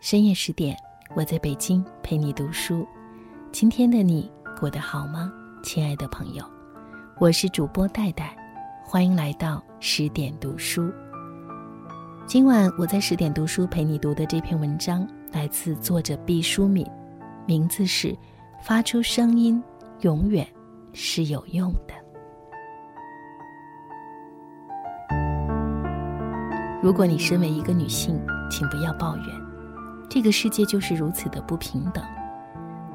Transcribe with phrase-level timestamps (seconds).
[0.00, 0.74] 深夜十点，
[1.14, 2.88] 我在北京陪你读书。
[3.52, 5.30] 今天的你过得好吗，
[5.62, 6.42] 亲爱的朋友？
[7.18, 8.34] 我是主播戴戴，
[8.82, 10.90] 欢迎来到十点读书。
[12.26, 16.86] 今晚我在十点读书陪你读的这篇文章来自作者毕淑敏，
[17.46, 18.08] 名字是
[18.62, 19.62] 《发出声音
[20.00, 20.48] 永远
[20.94, 21.92] 是有用的》。
[26.82, 28.18] 如果你身为一个女性，
[28.50, 29.49] 请不要抱怨。
[30.10, 32.04] 这个世界就是如此的不平等，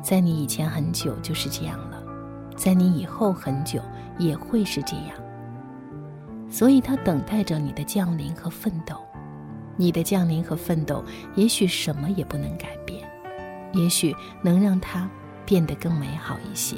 [0.01, 2.03] 在你以前很久就是这样了，
[2.57, 3.79] 在你以后很久
[4.19, 5.15] 也会是这样。
[6.49, 8.97] 所以，他等待着你的降临和奋斗。
[9.77, 11.03] 你的降临和奋斗，
[11.35, 13.05] 也许什么也不能改变，
[13.73, 15.09] 也许能让它
[15.45, 16.77] 变得更美好一些，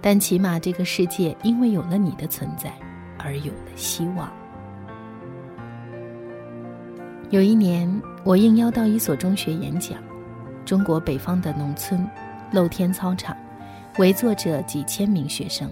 [0.00, 2.72] 但起码这个世界因为有了你的存在
[3.18, 4.32] 而有了希望。
[7.34, 7.90] 有一年，
[8.22, 9.98] 我应邀到一所中学演讲。
[10.64, 12.08] 中国北方的农村，
[12.52, 13.36] 露天操场，
[13.98, 15.68] 围坐着几千名学生，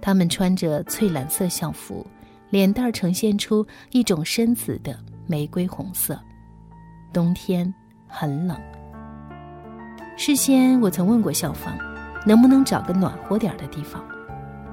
[0.00, 2.06] 他们穿着翠蓝色校服，
[2.48, 6.18] 脸蛋儿呈现出一种深紫的玫瑰红色。
[7.12, 7.70] 冬天
[8.08, 8.58] 很冷。
[10.16, 11.76] 事先我曾问过校方，
[12.24, 14.02] 能不能找个暖和点的地方。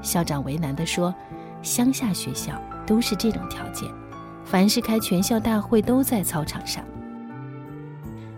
[0.02, 1.14] 校长为难地说
[1.62, 2.54] ：“乡下学校
[2.88, 3.92] 都是这种条件。”
[4.46, 6.84] 凡是开全校大会都在操场上。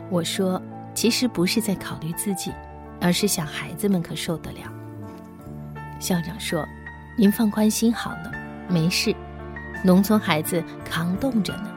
[0.09, 0.61] 我说，
[0.93, 2.53] 其实不是在考虑自己，
[3.01, 4.59] 而是想孩子们可受得了。
[5.99, 6.65] 校长说
[7.17, 8.31] ：“您放宽心好了，
[8.69, 9.15] 没事，
[9.83, 11.71] 农村孩子扛冻着呢。”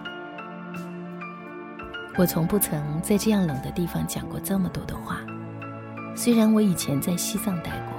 [2.18, 5.20] 我从不曾在这样冷的地方讲过这么多的话。
[6.16, 7.94] 虽然我以前在西藏待过，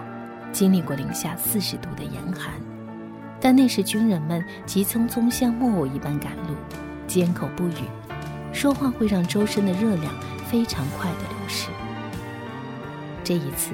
[0.52, 2.54] 经历过零下四十度的严寒。
[3.42, 6.56] 但那时军人们急匆匆像木偶一般赶路，
[7.08, 7.84] 缄口不语，
[8.52, 10.14] 说话会让周身的热量
[10.45, 11.70] 非常快的流失。
[13.23, 13.72] 这一次，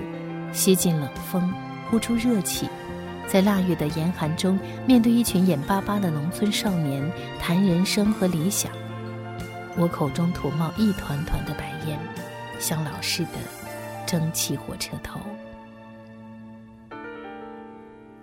[0.53, 1.51] 吸进冷风，
[1.89, 2.69] 呼出热气，
[3.27, 8.71] 在腊月的严寒中，面对一群眼巴巴的农村少年谈人生和理想，
[9.77, 11.97] 我口中吐冒一团团的白烟，
[12.59, 13.31] 像老式的
[14.05, 15.19] 蒸汽火车头。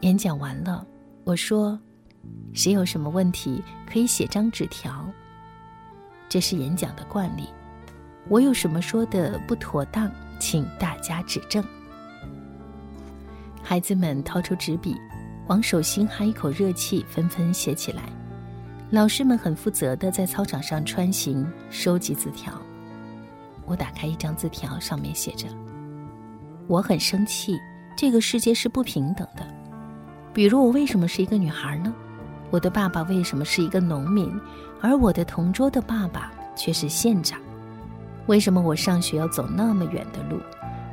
[0.01, 0.87] 演讲完了。
[1.25, 1.79] 我说
[2.53, 5.09] ：“谁有什么问题可以写张纸条。
[6.29, 7.49] 这是演讲的惯例。
[8.29, 10.11] 我有什么说的不妥当，
[10.41, 11.65] 请大家指正。”
[13.63, 14.97] 孩子们掏出纸笔，
[15.47, 18.03] 往手心哈一口热气，纷纷写起来。
[18.91, 22.53] 老师们很负责的在操场上穿行，收集字条。
[23.65, 25.47] 我打开一张字条，上面写着
[26.67, 27.57] ：“我很生气，
[27.97, 29.47] 这个世界是不平等的。”
[30.33, 31.93] 比如我为什么是一个女孩呢？
[32.51, 34.39] 我的爸爸为什么是一个农民，
[34.81, 37.41] 而我的同桌的爸爸却是县长？
[38.27, 40.41] 为什么我上学要走那么远的路，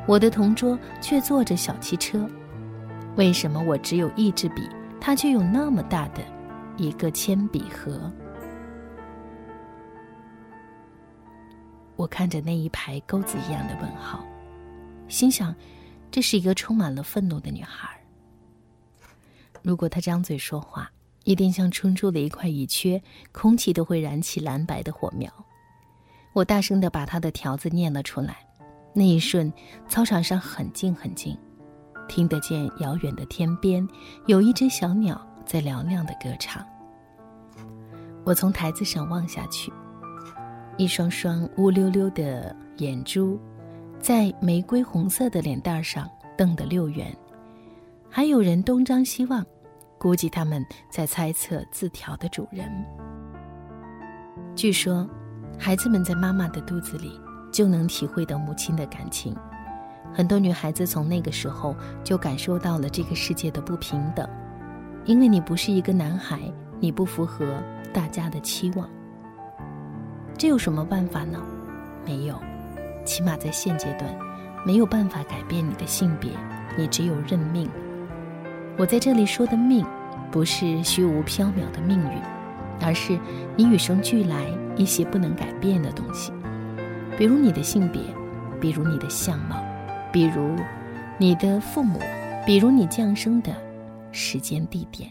[0.07, 2.25] 我的同桌却坐着小汽车？
[3.15, 4.67] 为什么我只有一支笔，
[4.99, 6.23] 他却有那么大的
[6.77, 8.11] 一个铅笔盒？
[11.95, 14.25] 我看着那一排钩子一样的问号，
[15.09, 15.53] 心想，
[16.09, 17.98] 这是一个充满了愤怒的女孩。
[19.61, 20.89] 如果他张嘴说话，
[21.25, 25.31] 一定像冲出了一块乙炔，空气都会燃起蓝白的火苗。
[26.33, 28.37] 我大声地把他的条子念了出来，
[28.93, 29.51] 那一瞬，
[29.87, 31.37] 操场上很静很静，
[32.07, 33.85] 听得见遥远的天边
[34.27, 36.65] 有一只小鸟在嘹亮的歌唱。
[38.23, 39.71] 我从台子上望下去，
[40.77, 43.39] 一双双乌溜溜的眼珠，
[43.99, 47.15] 在玫瑰红色的脸蛋上瞪得溜圆。
[48.11, 49.45] 还有人东张西望，
[49.99, 52.67] 估计他们在猜测字条的主人。
[54.55, 55.07] 据说，
[55.59, 57.21] 孩子们在妈妈的肚子里
[57.51, 59.35] 就能体会到母亲的感情。
[60.11, 64.27] 很多女孩子从那个时候就感受到了这个世界的不平等，
[65.05, 66.39] 因为你不是一个男孩，
[66.79, 67.45] 你不符合
[67.93, 68.89] 大家的期望。
[70.35, 71.39] 这有什么办法呢？
[72.03, 72.41] 没有，
[73.05, 74.11] 起码在现阶段，
[74.65, 76.31] 没有办法改变你的性别，
[76.75, 77.69] 你只有认命。
[78.79, 79.85] 我在这里说的命，
[80.31, 82.17] 不是虚无缥缈的命运，
[82.79, 83.19] 而是
[83.57, 84.45] 你与生俱来
[84.77, 86.31] 一些不能改变的东西，
[87.17, 87.99] 比如你的性别，
[88.61, 89.61] 比如你的相貌，
[90.13, 90.55] 比如
[91.17, 91.99] 你的父母，
[92.45, 93.53] 比如你降生的
[94.13, 95.09] 时间地点。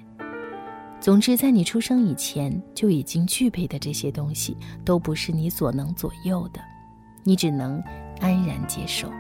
[0.98, 6.60] 总之，在你出生以前就已经具备的这些东西，都不是你所能左右的，
[7.22, 7.78] 你只能
[8.18, 9.12] 安然接受。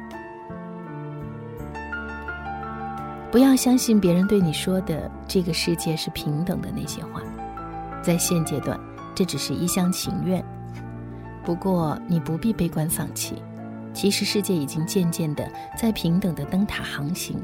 [3.30, 7.22] 不要相信别人对你说的“这个世界是平等的”那些话，
[8.02, 8.78] 在现阶段，
[9.14, 10.42] 这只是一厢情愿。
[11.44, 13.42] 不过你不必悲观丧气，
[13.92, 15.46] 其实世界已经渐渐的
[15.76, 17.42] 在平等的灯塔航行。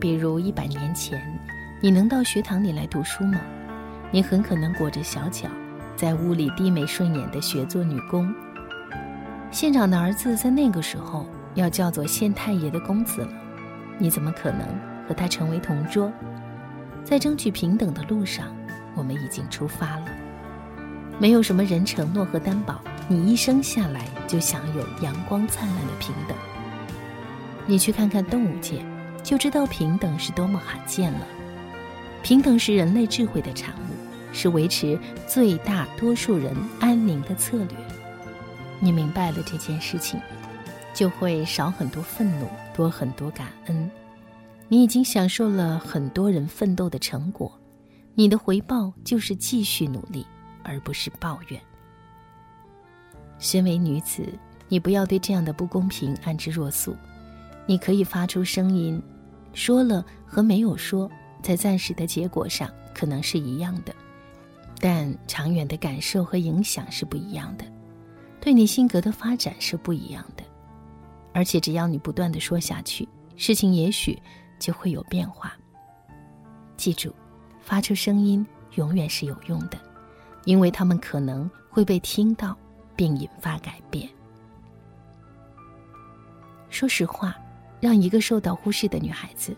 [0.00, 1.22] 比如一百年前，
[1.82, 3.38] 你能到学堂里来读书吗？
[4.10, 5.48] 你很可能裹着小脚，
[5.96, 8.34] 在屋里低眉顺眼的学做女工。
[9.50, 13.28] 县长的儿子在那个时候要叫做县太爷的公子了，
[13.98, 14.66] 你怎么可能
[15.06, 16.12] 和他成为同桌？
[17.04, 18.54] 在争取平等的路上，
[18.94, 20.06] 我们已经出发了。
[21.18, 26.36] 没有什么人承诺和担保，你一生下来就享有阳光灿烂的平等。
[27.66, 28.84] 你去看看动物界，
[29.22, 31.26] 就知道平等是多么罕见了。
[32.22, 37.76] 平等是人类智慧的产物，是维持最大多数人安宁的策略。
[38.80, 40.18] 你明白了这件事情，
[40.92, 43.90] 就会少很多愤怒，多很多感恩。
[44.68, 47.52] 你已经享受了很多人奋斗的成果，
[48.14, 50.26] 你的回报就是继续努力，
[50.62, 51.60] 而不是抱怨。
[53.38, 54.26] 身为女子，
[54.68, 56.96] 你不要对这样的不公平安之若素。
[57.66, 59.00] 你可以发出声音，
[59.52, 61.10] 说了和没有说，
[61.42, 63.94] 在暂时的结果上可能是一样的，
[64.80, 67.64] 但长远的感受和影响是不一样的，
[68.40, 70.42] 对你性格的发展是不一样的。
[71.32, 73.06] 而且只要你不断的说下去，
[73.36, 74.18] 事情也许。
[74.58, 75.52] 就会有变化。
[76.76, 77.14] 记住，
[77.60, 79.78] 发出声音永远是有用的，
[80.44, 82.56] 因为他们可能会被听到，
[82.96, 84.08] 并引发改变。
[86.68, 87.36] 说实话，
[87.80, 89.56] 让一个受到忽视的女孩子，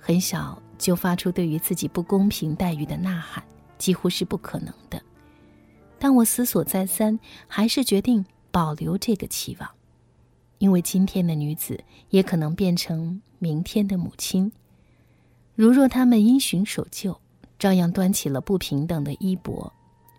[0.00, 3.44] 很小就发出对于自己不公平待遇的呐喊，
[3.76, 5.00] 几乎是不可能的。
[5.98, 9.70] 但我思索再三，还是决定保留这个期望。
[10.58, 14.50] 因为今天的女子也可能变成明天的母亲。
[15.54, 17.14] 如若她们因循守旧，
[17.58, 19.70] 照样端起了不平等的衣钵；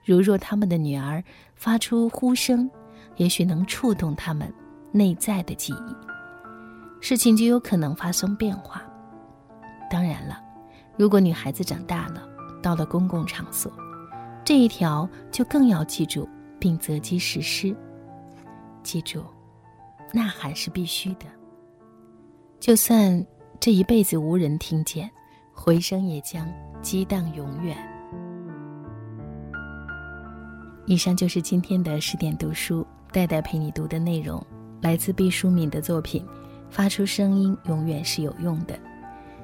[0.05, 1.23] 如若他们的女儿
[1.55, 2.69] 发出呼声，
[3.15, 4.53] 也许能触动他们
[4.91, 5.95] 内在的记忆，
[7.01, 8.83] 事情就有可能发生变化。
[9.89, 10.39] 当然了，
[10.95, 12.21] 如果女孩子长大了，
[12.61, 13.73] 到了公共场所，
[14.45, 16.29] 这一条就更要记住
[16.59, 17.75] 并择机实施。
[18.83, 19.23] 记住。
[20.13, 21.25] 呐喊是必须的，
[22.59, 23.25] 就算
[23.59, 25.09] 这一辈子无人听见，
[25.53, 26.47] 回声也将
[26.81, 27.77] 激荡永远。
[30.85, 34.43] 以上就是今天的十点读书，代代陪你读的内容，
[34.81, 36.25] 来自毕淑敏的作品。
[36.69, 38.77] 发出声音永远是有用的，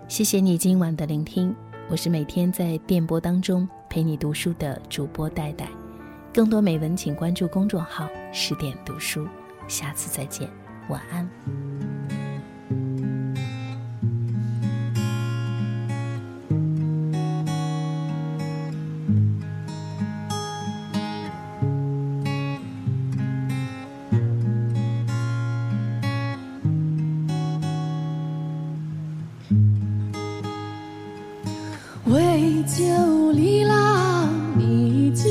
[0.08, 1.56] 谢谢你今晚的聆听。
[1.90, 5.70] 我是每天在电波当中陪你读书的主播戴戴，
[6.34, 9.28] 更多美文请关注公众号十点读书。
[9.68, 10.50] 下次再见。
[10.90, 11.61] 晚安。
[32.64, 35.24] 九里浪你家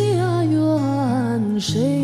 [0.45, 2.00] 园谁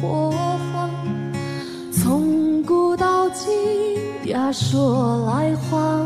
[0.00, 0.30] 火
[0.72, 0.90] 方，
[1.92, 3.48] 从古到今
[4.26, 6.04] 呀说来话，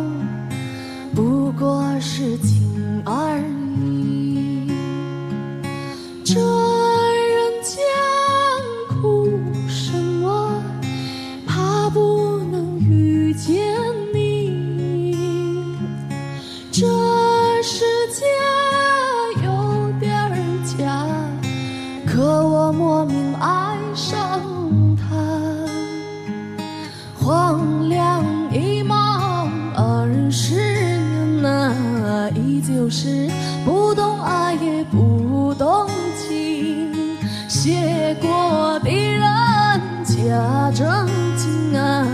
[1.15, 3.41] 不过是情而
[3.83, 4.71] 已。
[6.25, 7.83] 这人间
[8.89, 9.29] 苦
[9.69, 10.63] 什么？
[11.47, 13.77] 怕不能遇见
[14.15, 15.77] 你。
[16.71, 16.87] 这
[17.63, 17.85] 世
[37.91, 39.23] 爱过的人
[40.05, 41.07] 假正
[41.37, 42.07] 经啊，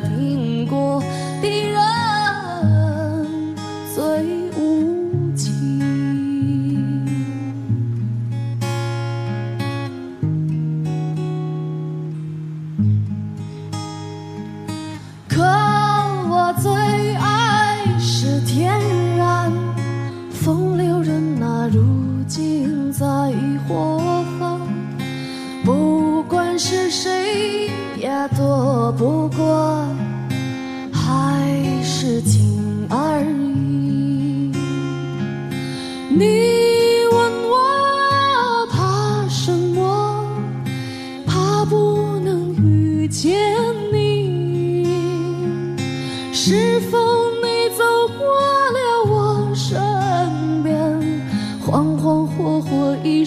[0.00, 1.02] 听过
[1.40, 1.78] 的人
[3.94, 4.39] 最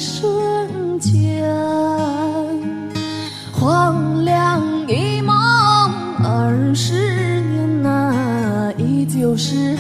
[0.04, 1.50] 瞬间，
[3.54, 5.34] 黄粱一梦，
[6.22, 9.73] 二十年呐、啊，依旧是。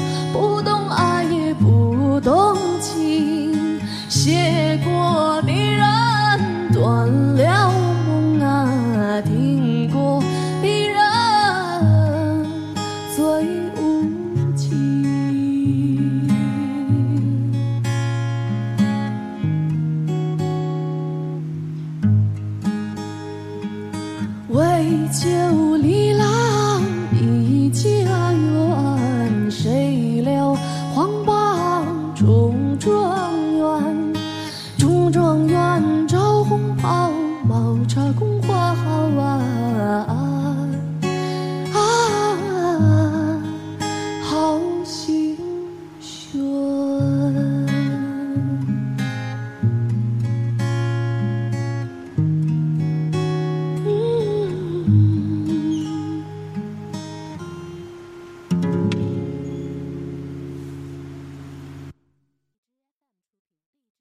[24.83, 26.12] 醉酒里。